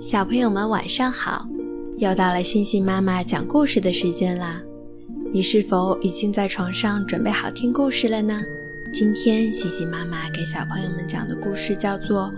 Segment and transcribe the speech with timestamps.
[0.00, 1.46] 小朋友们晚上好，
[1.98, 4.60] 又到了星星妈妈讲故事的时间啦！
[5.32, 8.42] 你是否已经在床上准备好听故事了呢？
[8.92, 12.30] 今天星星妈妈给小朋友们讲的故事叫做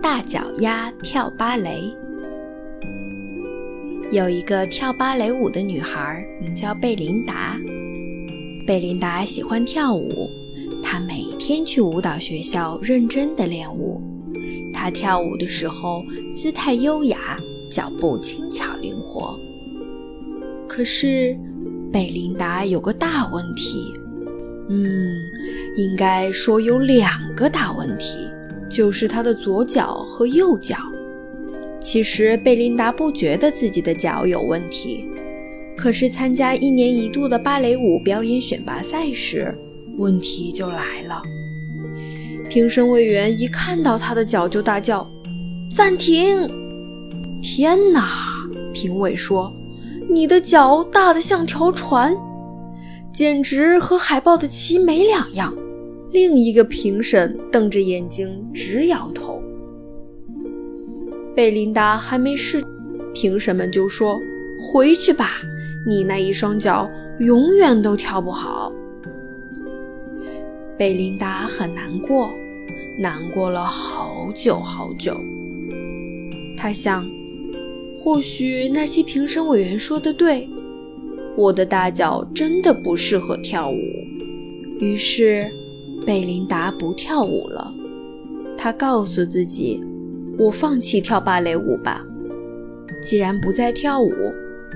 [0.02, 1.82] 《大脚丫跳芭蕾》。
[4.10, 7.58] 有一个跳芭蕾舞的女孩，名叫贝琳达。
[8.66, 10.30] 贝琳达喜欢跳舞，
[10.82, 14.00] 她每天去舞蹈学校认真的练舞。
[14.78, 17.36] 她跳舞的时候姿态优雅，
[17.68, 19.36] 脚步轻巧灵活。
[20.68, 21.36] 可是，
[21.92, 23.92] 贝琳达有个大问题，
[24.68, 25.18] 嗯，
[25.76, 28.18] 应该说有两个大问题，
[28.70, 30.76] 就是她的左脚和右脚。
[31.80, 35.04] 其实，贝琳达不觉得自己的脚有问题。
[35.76, 39.52] 可是参加一年一度的芭蕾舞表演选拔赛时，
[39.96, 41.20] 问题就来了。
[42.48, 45.08] 评审委员一看到他的脚就大叫
[45.74, 46.48] ：“暂停！”
[47.42, 48.08] 天哪！
[48.72, 49.52] 评委说
[50.08, 52.16] ：“你的脚大得像条船，
[53.12, 55.54] 简直和海豹的鳍没两样。”
[56.10, 59.42] 另一个评审瞪着眼睛直摇头。
[61.36, 62.64] 贝琳达还没试，
[63.12, 64.18] 评审们就说
[64.72, 65.32] ：“回去吧。”
[65.86, 66.88] 你那一双脚
[67.20, 68.72] 永远都跳不好。
[70.76, 72.30] 贝琳达很难过，
[72.98, 75.16] 难过了好久好久。
[76.56, 77.08] 他想，
[77.98, 80.48] 或许那些评审委员说的对，
[81.36, 83.78] 我的大脚真的不适合跳舞。
[84.80, 85.48] 于是，
[86.04, 87.72] 贝琳达不跳舞了。
[88.56, 89.82] 她告诉自己
[90.38, 92.04] ：“我放弃跳芭蕾舞吧。
[93.02, 94.12] 既然不再跳舞。”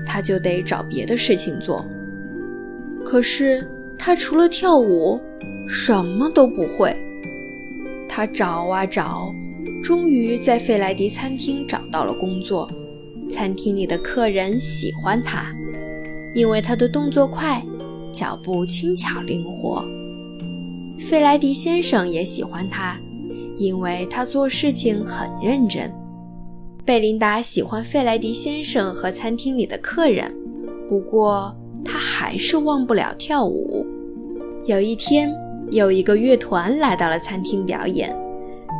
[0.07, 1.85] 他就得找别的事情做。
[3.05, 3.65] 可是
[3.97, 5.21] 他除了跳舞，
[5.69, 6.93] 什么都不会。
[8.15, 9.33] 他找啊找，
[9.83, 12.69] 终于在费莱迪餐厅找到了工作。
[13.27, 15.51] 餐厅里的客人喜欢他，
[16.35, 17.59] 因为他的动作快，
[18.11, 19.83] 脚步轻巧灵活。
[20.99, 22.99] 费莱迪先生也喜欢他，
[23.57, 25.91] 因为他做事情很认真。
[26.85, 30.31] 贝琳达喜欢费莱迪先生和餐厅里的客人，
[30.87, 31.51] 不过
[31.83, 33.83] 她还是忘不了跳舞。
[34.67, 35.33] 有一天，
[35.73, 38.15] 有一个乐团来到了餐厅表演，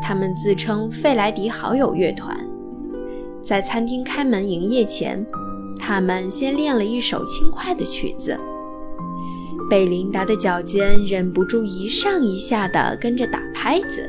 [0.01, 2.37] 他们自称费莱迪好友乐团。
[3.41, 5.25] 在餐厅开门营业前，
[5.79, 8.37] 他们先练了一首轻快的曲子。
[9.69, 14.07] 贝琳达的脚尖忍不住一上一下地跟着打拍子。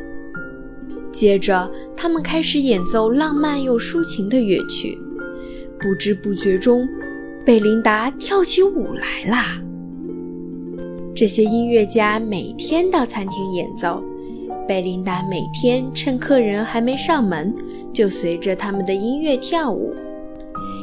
[1.10, 4.98] 接着，他们开始演奏浪漫又抒情的乐曲。
[5.80, 6.86] 不知不觉中，
[7.46, 9.58] 贝琳达跳起舞来啦。
[11.14, 14.02] 这些音乐家每天到餐厅演奏，
[14.66, 17.54] 贝琳达每天趁客人还没上门，
[17.92, 19.94] 就随着他们的音乐跳舞。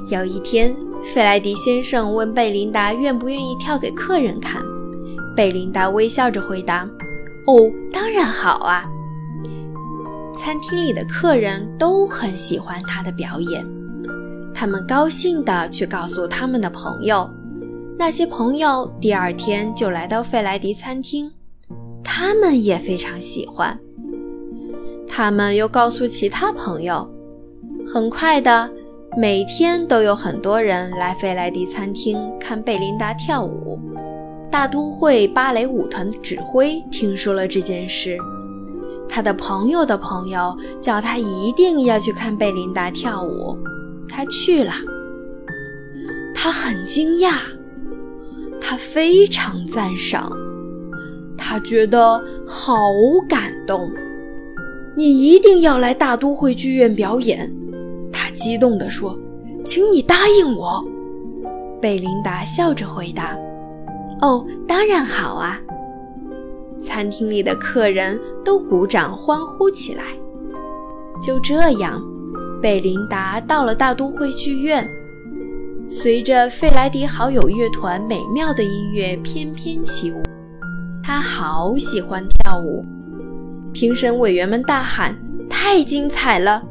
[0.10, 4.62] 有一天，费莱迪先生问贝琳达愿不愿意跳给客人看。
[5.36, 6.88] 贝琳达微笑着回答
[7.48, 8.90] ：“哦，当然好啊。”
[10.40, 13.66] 餐厅里的客人都很喜欢他的表演，
[14.54, 17.30] 他们高兴地去告诉他们的朋友，
[18.02, 21.32] 那些朋友第二天就来到费莱迪餐厅，
[22.04, 23.80] 他们也非常喜欢。
[25.08, 27.08] 他们又告诉其他朋友，
[27.86, 28.68] 很快的，
[29.16, 33.80] 每天都有很多人来费莱迪餐厅看贝琳达跳舞。
[34.50, 38.18] 大都会芭蕾舞团的指挥听说了这件事。
[39.08, 43.56] 他的朋友的朋友叫他一定要去看贝琳达跳舞，
[44.10, 44.74] 他去了。
[46.34, 47.34] 他很惊讶，
[48.72, 50.32] 他非常赞赏，
[51.38, 52.74] 他觉得好
[53.28, 53.92] 感动。
[54.96, 57.54] 你一定要来大都会剧院表演，
[58.14, 59.20] 他激动地说
[59.66, 60.82] ：“请你答应我。”
[61.82, 63.38] 贝琳达笑着回答
[64.24, 65.60] ：“哦，当然好啊。”
[66.82, 70.04] 餐厅里的客人都鼓掌欢呼起来。
[71.22, 72.02] 就这样，
[72.62, 74.90] 贝琳达到了大都会剧院，
[75.94, 80.24] 随着费莱迪好友乐团美妙的音乐翩翩起舞。
[81.04, 82.86] 他好喜欢跳舞。
[83.74, 85.14] 评审委员们大喊
[85.50, 86.64] ：“太精彩了！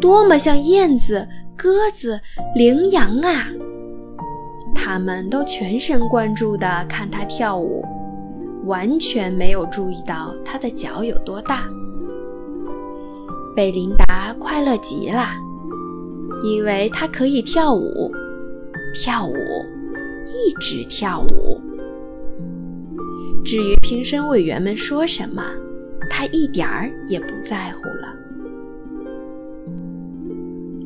[0.00, 1.26] 多么像燕子、
[1.56, 2.20] 鸽子、
[2.54, 3.48] 羚羊啊！”
[4.72, 7.84] 他们都全神贯注地看他跳舞。
[8.64, 11.66] 完全没有注意到他的脚有多大。
[13.56, 15.26] 贝琳达快乐极了，
[16.44, 18.12] 因为她可以跳舞，
[18.92, 19.34] 跳舞，
[20.26, 21.60] 一直跳舞。
[23.44, 25.42] 至于评审委员们说什么，
[26.10, 28.14] 他一点儿也不在乎了。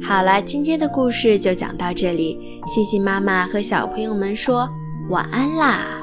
[0.02, 4.68] 好了，今天的故事就讲到这里，星星妈妈和小朋友们说
[5.08, 6.01] 晚安啦。